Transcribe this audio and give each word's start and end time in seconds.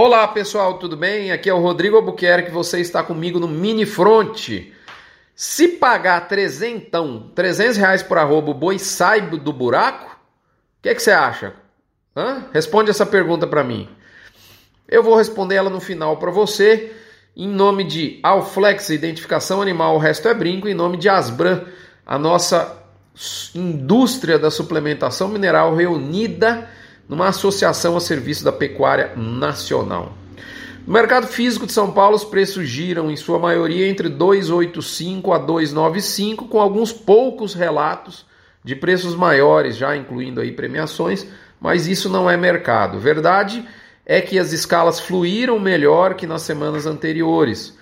Olá 0.00 0.28
pessoal, 0.28 0.78
tudo 0.78 0.96
bem? 0.96 1.32
Aqui 1.32 1.50
é 1.50 1.52
o 1.52 1.58
Rodrigo 1.58 1.96
Albuquerque, 1.96 2.52
você 2.52 2.78
está 2.78 3.02
comigo 3.02 3.40
no 3.40 3.48
Mini 3.48 3.84
Front. 3.84 4.48
Se 5.34 5.66
pagar 5.66 6.28
trezentão, 6.28 7.32
300 7.34 7.76
reais 7.76 8.00
por 8.00 8.16
arroba, 8.16 8.52
o 8.52 8.54
boi 8.54 8.78
sai 8.78 9.22
do 9.22 9.52
buraco? 9.52 10.06
O 10.06 10.82
que, 10.82 10.90
é 10.90 10.94
que 10.94 11.02
você 11.02 11.10
acha? 11.10 11.52
Hã? 12.16 12.44
Responde 12.54 12.90
essa 12.90 13.04
pergunta 13.04 13.44
para 13.44 13.64
mim. 13.64 13.88
Eu 14.88 15.02
vou 15.02 15.16
responder 15.16 15.56
ela 15.56 15.68
no 15.68 15.80
final 15.80 16.16
para 16.18 16.30
você, 16.30 16.92
em 17.36 17.48
nome 17.48 17.82
de 17.82 18.20
Alflex 18.22 18.90
Identificação 18.90 19.60
Animal, 19.60 19.96
o 19.96 19.98
resto 19.98 20.28
é 20.28 20.32
brinco, 20.32 20.68
em 20.68 20.74
nome 20.74 20.96
de 20.96 21.08
Asbran, 21.08 21.64
a 22.06 22.16
nossa 22.16 22.84
indústria 23.52 24.38
da 24.38 24.48
suplementação 24.48 25.26
mineral 25.26 25.74
reunida 25.74 26.70
numa 27.08 27.28
associação 27.28 27.96
a 27.96 28.00
serviço 28.00 28.44
da 28.44 28.52
pecuária 28.52 29.12
nacional. 29.16 30.12
No 30.86 30.92
mercado 30.92 31.26
físico 31.26 31.66
de 31.66 31.72
São 31.72 31.90
Paulo, 31.90 32.16
os 32.16 32.24
preços 32.24 32.66
giram 32.66 33.10
em 33.10 33.16
sua 33.16 33.38
maioria 33.38 33.86
entre 33.88 34.08
285 34.08 35.32
a 35.32 35.38
295, 35.38 36.48
com 36.48 36.60
alguns 36.60 36.92
poucos 36.92 37.54
relatos 37.54 38.26
de 38.64 38.74
preços 38.74 39.14
maiores, 39.14 39.76
já 39.76 39.96
incluindo 39.96 40.40
aí 40.40 40.52
premiações, 40.52 41.26
mas 41.60 41.86
isso 41.86 42.08
não 42.08 42.28
é 42.28 42.36
mercado. 42.36 42.98
Verdade 42.98 43.64
é 44.06 44.20
que 44.22 44.38
as 44.38 44.52
escalas 44.52 44.98
fluíram 44.98 45.58
melhor 45.58 46.14
que 46.14 46.26
nas 46.26 46.42
semanas 46.42 46.86
anteriores. 46.86 47.76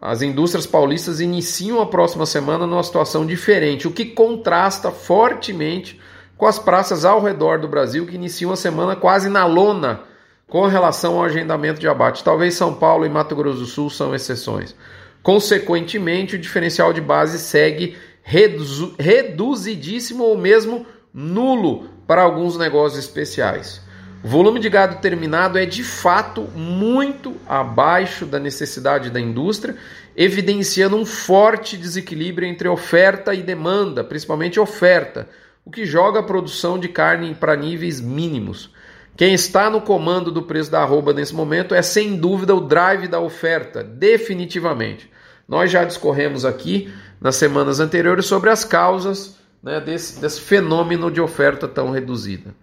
As 0.00 0.22
indústrias 0.22 0.66
paulistas 0.66 1.20
iniciam 1.20 1.80
a 1.80 1.86
próxima 1.86 2.26
semana 2.26 2.66
numa 2.66 2.82
situação 2.82 3.26
diferente, 3.26 3.86
o 3.88 3.92
que 3.92 4.04
contrasta 4.04 4.90
fortemente 4.90 6.00
com 6.42 6.48
as 6.48 6.58
praças 6.58 7.04
ao 7.04 7.22
redor 7.22 7.60
do 7.60 7.68
Brasil 7.68 8.04
que 8.04 8.16
iniciam 8.16 8.50
a 8.50 8.56
semana 8.56 8.96
quase 8.96 9.28
na 9.28 9.46
lona 9.46 10.00
com 10.48 10.66
relação 10.66 11.14
ao 11.14 11.22
agendamento 11.22 11.78
de 11.78 11.86
abate. 11.86 12.24
Talvez 12.24 12.54
São 12.54 12.74
Paulo 12.74 13.06
e 13.06 13.08
Mato 13.08 13.36
Grosso 13.36 13.60
do 13.60 13.64
Sul 13.64 13.88
são 13.88 14.12
exceções. 14.12 14.74
Consequentemente, 15.22 16.34
o 16.34 16.38
diferencial 16.40 16.92
de 16.92 17.00
base 17.00 17.38
segue 17.38 17.96
redu 18.24 18.92
reduzidíssimo 18.98 20.24
ou 20.24 20.36
mesmo 20.36 20.84
nulo 21.14 21.88
para 22.08 22.22
alguns 22.22 22.58
negócios 22.58 22.98
especiais. 23.04 23.80
O 24.24 24.26
volume 24.26 24.58
de 24.58 24.68
gado 24.68 25.00
terminado 25.00 25.56
é 25.56 25.64
de 25.64 25.84
fato 25.84 26.42
muito 26.56 27.36
abaixo 27.48 28.26
da 28.26 28.40
necessidade 28.40 29.10
da 29.10 29.20
indústria, 29.20 29.76
evidenciando 30.16 30.96
um 30.96 31.06
forte 31.06 31.76
desequilíbrio 31.76 32.48
entre 32.48 32.66
oferta 32.66 33.32
e 33.32 33.44
demanda, 33.44 34.02
principalmente 34.02 34.58
oferta, 34.58 35.28
o 35.64 35.70
que 35.70 35.84
joga 35.84 36.20
a 36.20 36.22
produção 36.22 36.78
de 36.78 36.88
carne 36.88 37.34
para 37.34 37.56
níveis 37.56 38.00
mínimos. 38.00 38.70
Quem 39.16 39.34
está 39.34 39.68
no 39.68 39.80
comando 39.80 40.30
do 40.30 40.42
preço 40.42 40.70
da 40.70 40.80
arroba 40.80 41.12
nesse 41.12 41.34
momento 41.34 41.74
é 41.74 41.82
sem 41.82 42.16
dúvida 42.16 42.54
o 42.54 42.60
drive 42.60 43.06
da 43.08 43.20
oferta, 43.20 43.84
definitivamente. 43.84 45.10
Nós 45.46 45.70
já 45.70 45.84
discorremos 45.84 46.44
aqui 46.44 46.92
nas 47.20 47.36
semanas 47.36 47.78
anteriores 47.78 48.26
sobre 48.26 48.50
as 48.50 48.64
causas 48.64 49.36
né, 49.62 49.80
desse, 49.80 50.20
desse 50.20 50.40
fenômeno 50.40 51.10
de 51.10 51.20
oferta 51.20 51.68
tão 51.68 51.90
reduzida. 51.90 52.54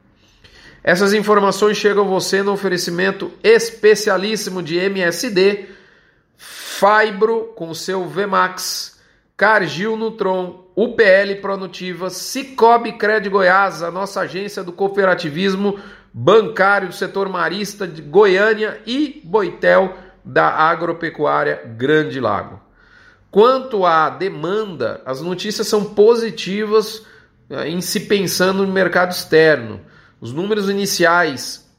Essas 0.84 1.14
informações 1.14 1.78
chegam 1.78 2.04
a 2.06 2.08
você 2.08 2.42
no 2.42 2.52
oferecimento 2.52 3.32
especialíssimo 3.44 4.64
de 4.64 4.78
MSD, 4.78 5.68
Fibro 6.36 7.54
com 7.56 7.74
seu 7.74 8.08
VMAX, 8.08 8.98
Cargil 9.36 9.98
Nutron, 9.98 10.69
UPL 10.82 11.42
Pronutiva, 11.42 12.10
Cicobi 12.10 12.94
Cred 12.94 13.28
Goiás, 13.28 13.84
a 13.84 13.92
nossa 13.92 14.22
agência 14.22 14.64
do 14.64 14.72
cooperativismo 14.72 15.78
bancário 16.14 16.88
do 16.88 16.94
setor 16.94 17.28
marista 17.28 17.86
de 17.86 18.02
Goiânia 18.02 18.82
e 18.86 19.22
Boitel 19.26 19.94
da 20.24 20.48
agropecuária 20.48 21.62
Grande 21.78 22.22
Lago. 22.22 22.62
Quanto 23.30 23.86
à 23.86 24.10
demanda, 24.10 25.02
as 25.06 25.20
notícias 25.20 25.68
são 25.68 25.84
positivas 25.84 27.06
eh, 27.50 27.68
em 27.68 27.82
se 27.82 28.00
pensando 28.02 28.66
no 28.66 28.72
mercado 28.72 29.12
externo. 29.12 29.82
Os 30.22 30.32
números 30.32 30.70
iniciais 30.70 31.70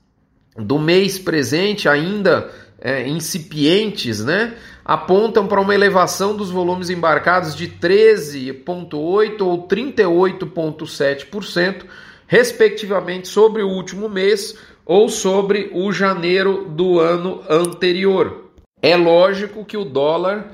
do 0.54 0.78
mês 0.78 1.18
presente 1.18 1.88
ainda 1.88 2.50
é, 2.80 3.06
incipientes, 3.06 4.24
né, 4.24 4.56
apontam 4.84 5.46
para 5.46 5.60
uma 5.60 5.72
elevação 5.74 6.34
dos 6.34 6.50
volumes 6.50 6.90
embarcados 6.90 7.54
de 7.54 7.68
13,8% 7.68 9.42
ou 9.42 9.68
38,7%, 9.68 11.84
respectivamente, 12.26 13.28
sobre 13.28 13.62
o 13.62 13.68
último 13.68 14.08
mês 14.08 14.58
ou 14.86 15.08
sobre 15.08 15.70
o 15.72 15.92
janeiro 15.92 16.64
do 16.68 16.98
ano 16.98 17.42
anterior. 17.48 18.50
É 18.82 18.96
lógico 18.96 19.64
que 19.64 19.76
o 19.76 19.84
dólar 19.84 20.50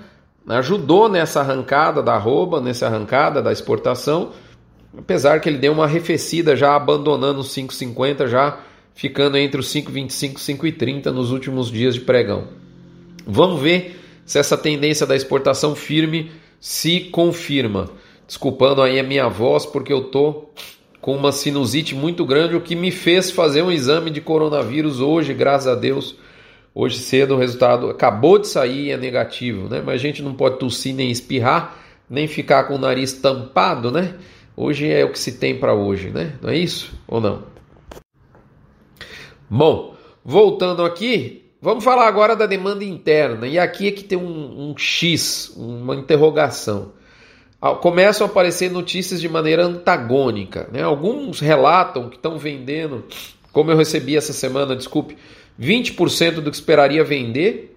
ajudou 0.48 1.08
nessa 1.08 1.40
arrancada 1.40 2.02
da 2.02 2.14
arroba, 2.14 2.60
nessa 2.60 2.86
arrancada 2.86 3.40
da 3.40 3.52
exportação, 3.52 4.32
apesar 4.96 5.40
que 5.40 5.48
ele 5.48 5.58
deu 5.58 5.72
uma 5.72 5.84
arrefecida 5.84 6.56
já 6.56 6.74
abandonando 6.74 7.40
os 7.40 7.54
5,50 7.54 8.26
já 8.26 8.58
ficando 8.96 9.36
entre 9.36 9.60
os 9.60 9.72
5,25 9.72 10.64
e 10.64 10.72
5,30 10.72 11.12
nos 11.12 11.30
últimos 11.30 11.70
dias 11.70 11.94
de 11.94 12.00
pregão. 12.00 12.48
Vamos 13.26 13.60
ver 13.60 14.00
se 14.24 14.38
essa 14.38 14.56
tendência 14.56 15.06
da 15.06 15.14
exportação 15.14 15.76
firme 15.76 16.32
se 16.58 17.00
confirma. 17.00 17.90
Desculpando 18.26 18.82
aí 18.82 18.98
a 18.98 19.04
minha 19.04 19.28
voz, 19.28 19.66
porque 19.66 19.92
eu 19.92 20.04
tô 20.04 20.46
com 21.00 21.14
uma 21.14 21.30
sinusite 21.30 21.94
muito 21.94 22.24
grande, 22.24 22.56
o 22.56 22.60
que 22.60 22.74
me 22.74 22.90
fez 22.90 23.30
fazer 23.30 23.62
um 23.62 23.70
exame 23.70 24.10
de 24.10 24.20
coronavírus 24.20 24.98
hoje, 24.98 25.34
graças 25.34 25.68
a 25.68 25.74
Deus. 25.74 26.16
Hoje 26.74 26.98
cedo 26.98 27.34
o 27.34 27.38
resultado 27.38 27.90
acabou 27.90 28.38
de 28.38 28.48
sair 28.48 28.86
e 28.86 28.90
é 28.90 28.96
negativo, 28.96 29.68
né? 29.68 29.82
Mas 29.84 29.96
a 29.96 29.98
gente 29.98 30.22
não 30.22 30.34
pode 30.34 30.58
tossir 30.58 30.94
nem 30.94 31.10
espirrar, 31.10 31.76
nem 32.08 32.26
ficar 32.26 32.64
com 32.64 32.74
o 32.74 32.78
nariz 32.78 33.12
tampado, 33.12 33.92
né? 33.92 34.14
Hoje 34.56 34.90
é 34.90 35.04
o 35.04 35.12
que 35.12 35.18
se 35.18 35.32
tem 35.32 35.58
para 35.58 35.74
hoje, 35.74 36.10
né? 36.10 36.32
Não 36.42 36.50
é 36.50 36.56
isso 36.56 36.92
ou 37.06 37.20
não? 37.20 37.56
Bom, 39.48 39.94
voltando 40.24 40.84
aqui, 40.84 41.44
vamos 41.62 41.84
falar 41.84 42.08
agora 42.08 42.34
da 42.34 42.46
demanda 42.46 42.84
interna. 42.84 43.46
E 43.46 43.58
aqui 43.58 43.88
é 43.88 43.92
que 43.92 44.02
tem 44.02 44.18
um, 44.18 44.70
um 44.70 44.74
X, 44.76 45.52
uma 45.56 45.94
interrogação. 45.94 46.92
Ah, 47.60 47.74
começam 47.74 48.26
a 48.26 48.30
aparecer 48.30 48.70
notícias 48.70 49.20
de 49.20 49.28
maneira 49.28 49.64
antagônica. 49.64 50.68
Né? 50.72 50.82
Alguns 50.82 51.38
relatam 51.38 52.08
que 52.08 52.16
estão 52.16 52.36
vendendo, 52.36 53.04
como 53.52 53.70
eu 53.70 53.76
recebi 53.76 54.16
essa 54.16 54.32
semana, 54.32 54.74
desculpe, 54.74 55.16
20% 55.60 56.40
do 56.40 56.50
que 56.50 56.56
esperaria 56.56 57.04
vender 57.04 57.76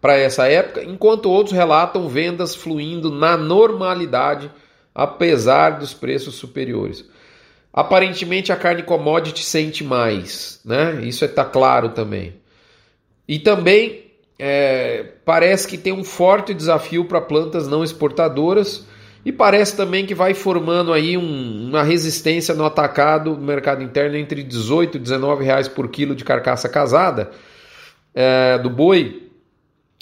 para 0.00 0.16
essa 0.16 0.46
época, 0.46 0.84
enquanto 0.84 1.28
outros 1.28 1.54
relatam 1.54 2.08
vendas 2.08 2.54
fluindo 2.54 3.10
na 3.10 3.36
normalidade, 3.36 4.50
apesar 4.94 5.78
dos 5.78 5.92
preços 5.92 6.36
superiores. 6.36 7.04
Aparentemente 7.72 8.52
a 8.52 8.56
carne 8.56 8.82
commodity 8.82 9.44
sente 9.44 9.84
mais, 9.84 10.60
né? 10.64 11.00
Isso 11.02 11.24
está 11.24 11.44
claro 11.44 11.90
também. 11.90 12.34
E 13.26 13.38
também 13.38 14.06
é, 14.38 15.04
parece 15.24 15.68
que 15.68 15.76
tem 15.76 15.92
um 15.92 16.04
forte 16.04 16.54
desafio 16.54 17.04
para 17.04 17.20
plantas 17.20 17.68
não 17.68 17.84
exportadoras 17.84 18.86
e 19.24 19.32
parece 19.32 19.76
também 19.76 20.06
que 20.06 20.14
vai 20.14 20.32
formando 20.32 20.92
aí 20.92 21.16
um, 21.16 21.68
uma 21.68 21.82
resistência 21.82 22.54
no 22.54 22.64
atacado 22.64 23.32
no 23.36 23.44
mercado 23.44 23.82
interno 23.82 24.16
entre 24.16 24.42
18 24.42 24.96
e 24.96 25.00
19 25.00 25.44
reais 25.44 25.68
por 25.68 25.88
quilo 25.88 26.14
de 26.14 26.24
carcaça 26.24 26.68
casada 26.68 27.30
é, 28.14 28.58
do 28.58 28.70
boi, 28.70 29.28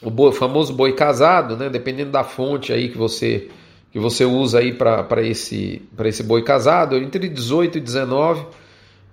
o 0.02 0.10
boi, 0.10 0.32
famoso 0.32 0.72
boi 0.72 0.94
casado, 0.94 1.56
né? 1.56 1.68
Dependendo 1.68 2.10
da 2.10 2.24
fonte 2.24 2.72
aí 2.72 2.88
que 2.88 2.96
você 2.96 3.48
que 3.92 3.98
você 3.98 4.24
usa 4.24 4.58
aí 4.58 4.72
para 4.72 5.22
esse, 5.22 5.82
esse 6.04 6.22
boi 6.22 6.42
casado, 6.42 6.96
entre 6.96 7.28
18 7.28 7.78
e 7.78 7.80
19, 7.80 8.46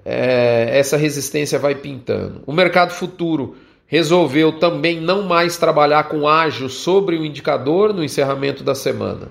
é, 0.06 0.78
essa 0.78 0.98
resistência 0.98 1.58
vai 1.58 1.76
pintando. 1.76 2.42
O 2.46 2.52
mercado 2.52 2.92
futuro 2.92 3.56
resolveu 3.88 4.54
também 4.54 5.00
não 5.00 5.24
mais 5.24 5.58
trabalhar 5.58 6.06
com 6.06 6.28
ágio 6.28 6.68
sobre 6.68 7.16
o 7.16 7.26
indicador 7.26 7.94
no 7.94 8.04
encerramento 8.04 8.64
da 8.64 8.76
semana. 8.76 9.30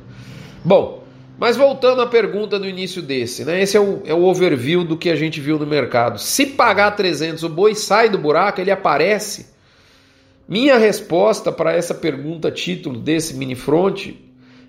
Bom, 0.64 1.02
mas 1.38 1.56
voltando 1.56 2.00
à 2.02 2.06
pergunta 2.06 2.58
no 2.58 2.68
início 2.68 3.02
desse, 3.02 3.44
né? 3.44 3.60
Esse 3.60 3.76
é 3.76 3.80
o, 3.80 4.02
é 4.04 4.14
o 4.14 4.22
overview 4.22 4.84
do 4.84 4.96
que 4.96 5.10
a 5.10 5.16
gente 5.16 5.40
viu 5.40 5.58
no 5.58 5.66
mercado. 5.66 6.20
Se 6.20 6.46
pagar 6.46 6.92
300, 6.92 7.42
o 7.42 7.48
boi 7.48 7.74
sai 7.74 8.08
do 8.08 8.18
buraco, 8.18 8.60
ele 8.60 8.70
aparece? 8.70 9.46
Minha 10.48 10.78
resposta 10.78 11.50
para 11.50 11.72
essa 11.72 11.94
pergunta 11.94 12.50
título 12.50 13.00
desse 13.00 13.34
mini 13.34 13.54
front 13.54 14.10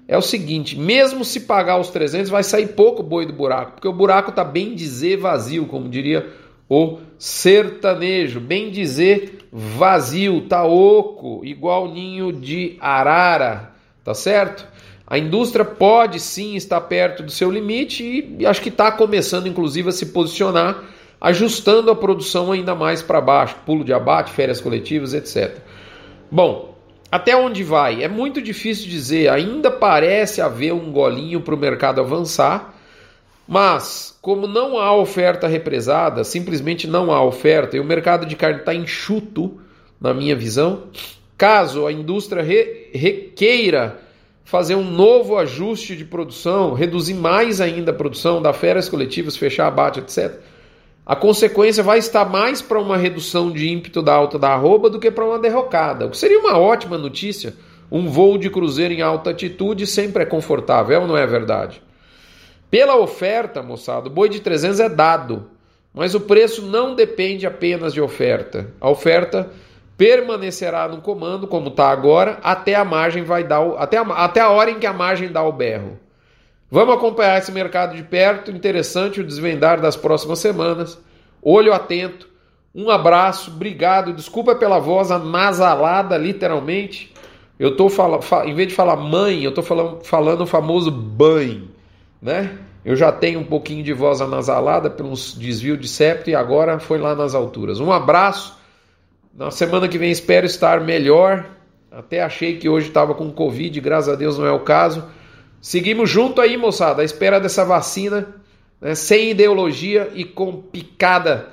é 0.07 0.17
o 0.17 0.21
seguinte: 0.21 0.77
mesmo 0.77 1.23
se 1.23 1.41
pagar 1.41 1.79
os 1.79 1.89
300, 1.89 2.29
vai 2.29 2.43
sair 2.43 2.67
pouco 2.69 3.03
boi 3.03 3.25
do 3.25 3.33
buraco, 3.33 3.73
porque 3.73 3.87
o 3.87 3.93
buraco 3.93 4.29
está 4.29 4.43
bem 4.43 4.75
dizer 4.75 5.17
vazio, 5.17 5.65
como 5.65 5.89
diria 5.89 6.27
o 6.69 6.99
sertanejo, 7.17 8.39
bem 8.39 8.71
dizer 8.71 9.47
vazio, 9.51 10.41
tá 10.41 10.63
oco, 10.63 11.41
igual 11.43 11.91
ninho 11.91 12.31
de 12.31 12.77
arara, 12.79 13.71
tá 14.03 14.13
certo? 14.13 14.67
A 15.05 15.17
indústria 15.17 15.65
pode 15.65 16.19
sim 16.19 16.55
estar 16.55 16.81
perto 16.81 17.21
do 17.21 17.31
seu 17.31 17.51
limite 17.51 18.35
e 18.39 18.45
acho 18.45 18.61
que 18.61 18.69
está 18.69 18.91
começando, 18.91 19.47
inclusive, 19.47 19.89
a 19.89 19.91
se 19.91 20.07
posicionar 20.07 20.83
ajustando 21.23 21.89
a 21.89 21.95
produção 21.95 22.51
ainda 22.51 22.75
mais 22.75 23.01
para 23.01 23.21
baixo, 23.21 23.55
pulo 23.65 23.85
de 23.85 23.93
abate, 23.93 24.33
férias 24.33 24.59
coletivas, 24.59 25.13
etc. 25.13 25.57
Bom, 26.29 26.72
até 27.13 27.35
onde 27.37 27.63
vai? 27.63 28.03
É 28.03 28.07
muito 28.07 28.41
difícil 28.41 28.89
dizer, 28.89 29.29
ainda 29.29 29.69
parece 29.69 30.41
haver 30.41 30.73
um 30.73 30.91
golinho 30.91 31.41
para 31.41 31.53
o 31.53 31.57
mercado 31.57 32.01
avançar, 32.01 32.73
mas 33.47 34.17
como 34.19 34.47
não 34.47 34.79
há 34.79 34.95
oferta 34.95 35.47
represada, 35.47 36.23
simplesmente 36.23 36.87
não 36.87 37.11
há 37.11 37.23
oferta 37.23 37.77
e 37.77 37.79
o 37.79 37.85
mercado 37.85 38.25
de 38.25 38.35
carne 38.35 38.61
está 38.61 38.73
enxuto, 38.73 39.61
na 40.01 40.11
minha 40.11 40.35
visão, 40.35 40.85
caso 41.37 41.85
a 41.85 41.91
indústria 41.91 42.41
re, 42.41 42.89
requeira 42.95 43.99
fazer 44.43 44.73
um 44.73 44.83
novo 44.83 45.37
ajuste 45.37 45.95
de 45.95 46.05
produção, 46.05 46.73
reduzir 46.73 47.13
mais 47.13 47.61
ainda 47.61 47.91
a 47.91 47.93
produção, 47.93 48.41
dar 48.41 48.53
férias 48.53 48.89
coletivas, 48.89 49.37
fechar 49.37 49.67
abate, 49.67 49.99
etc 49.99 50.41
a 51.05 51.15
consequência 51.15 51.83
vai 51.83 51.99
estar 51.99 52.23
mais 52.25 52.61
para 52.61 52.79
uma 52.79 52.95
redução 52.95 53.51
de 53.51 53.69
ímpeto 53.69 54.01
da 54.01 54.13
alta 54.13 54.39
da 54.39 54.49
arroba 54.53 54.89
do 54.89 54.99
que 54.99 55.11
para 55.11 55.25
uma 55.25 55.37
derrocada. 55.37 56.05
O 56.05 56.09
que 56.09 56.17
seria 56.17 56.39
uma 56.39 56.57
ótima 56.57 56.97
notícia. 56.97 57.53
Um 57.91 58.09
voo 58.09 58.37
de 58.37 58.49
cruzeiro 58.49 58.93
em 58.93 59.01
alta 59.01 59.29
altitude 59.29 59.85
sempre 59.85 60.23
é 60.23 60.25
confortável, 60.25 61.03
é 61.03 61.05
não 61.05 61.17
é 61.17 61.27
verdade? 61.27 61.81
Pela 62.71 62.95
oferta, 62.95 63.61
moçada, 63.61 64.07
o 64.07 64.09
boi 64.09 64.29
de 64.29 64.39
300 64.39 64.79
é 64.79 64.89
dado, 64.89 65.47
mas 65.93 66.15
o 66.15 66.21
preço 66.21 66.63
não 66.63 66.95
depende 66.95 67.45
apenas 67.45 67.93
de 67.93 68.01
oferta. 68.01 68.73
A 68.81 68.89
oferta 68.89 69.51
permanecerá 69.95 70.87
no 70.87 71.01
comando, 71.01 71.47
como 71.47 71.67
está 71.67 71.89
agora, 71.89 72.39
até 72.41 72.73
a 72.73 72.83
margem 72.83 73.23
vai 73.23 73.43
dar 73.43 73.61
o, 73.61 73.77
até, 73.77 73.97
a, 73.97 74.01
até 74.01 74.39
a 74.39 74.49
hora 74.49 74.71
em 74.71 74.79
que 74.79 74.87
a 74.87 74.93
margem 74.93 75.31
dá 75.31 75.43
o 75.43 75.51
berro. 75.51 75.99
Vamos 76.73 76.95
acompanhar 76.95 77.37
esse 77.37 77.51
mercado 77.51 77.95
de 77.95 78.01
perto. 78.01 78.49
Interessante 78.49 79.21
o 79.21 79.23
desvendar 79.23 79.79
das 79.79 79.95
próximas 79.95 80.39
semanas. 80.39 80.99
Olho 81.39 81.71
atento. 81.71 82.27
Um 82.73 82.89
abraço, 82.89 83.51
obrigado. 83.51 84.11
Desculpa 84.11 84.55
pela 84.55 84.79
voz 84.79 85.11
anasalada, 85.11 86.17
literalmente. 86.17 87.13
Eu 87.59 87.77
tô 87.77 87.89
falando, 87.89 88.23
em 88.45 88.55
vez 88.55 88.69
de 88.69 88.73
falar 88.73 88.95
mãe, 88.95 89.43
eu 89.43 89.53
tô 89.53 89.61
falando, 89.61 90.03
falando 90.03 90.41
o 90.41 90.47
famoso 90.47 90.89
banho, 90.89 91.69
né? 92.19 92.57
Eu 92.83 92.95
já 92.95 93.11
tenho 93.11 93.41
um 93.41 93.45
pouquinho 93.45 93.83
de 93.83 93.93
voz 93.93 94.19
anasalada 94.19 94.89
pelos 94.89 95.37
desvio 95.37 95.77
de 95.77 95.87
septo 95.87 96.31
e 96.31 96.35
agora 96.35 96.79
foi 96.79 96.97
lá 96.97 97.13
nas 97.13 97.35
alturas. 97.35 97.79
Um 97.79 97.91
abraço. 97.91 98.57
Na 99.31 99.51
semana 99.51 99.87
que 99.87 99.99
vem 99.99 100.09
espero 100.09 100.47
estar 100.47 100.81
melhor. 100.81 101.45
Até 101.91 102.23
achei 102.23 102.57
que 102.57 102.67
hoje 102.67 102.87
estava 102.87 103.13
com 103.13 103.31
Covid, 103.31 103.79
graças 103.79 104.11
a 104.11 104.15
Deus 104.15 104.39
não 104.39 104.47
é 104.47 104.51
o 104.51 104.61
caso. 104.61 105.03
Seguimos 105.63 106.09
junto 106.09 106.41
aí, 106.41 106.57
moçada, 106.57 107.03
à 107.03 107.05
espera 107.05 107.39
dessa 107.39 107.63
vacina, 107.63 108.35
né, 108.81 108.93
sem 108.95 109.29
ideologia 109.29 110.11
e 110.13 110.25
com 110.25 110.57
picada 110.61 111.47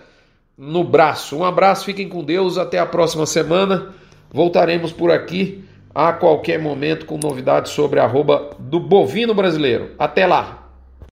no 0.59 0.83
braço. 0.83 1.37
Um 1.37 1.45
abraço, 1.45 1.85
fiquem 1.85 2.09
com 2.09 2.25
Deus, 2.25 2.59
até 2.59 2.81
a 2.81 2.85
próxima 2.85 3.25
semana. 3.25 3.95
Voltaremos 4.29 4.91
por 4.91 5.12
aqui 5.12 5.65
a 5.95 6.12
qualquer 6.12 6.59
momento 6.59 7.07
com 7.07 7.19
novidades 7.23 7.71
sobre 7.71 8.01
a 8.01 8.05
arroba 8.05 8.51
do 8.59 8.81
bovino 8.81 9.33
brasileiro. 9.33 9.93
Até 9.97 10.27
lá! 10.27 10.60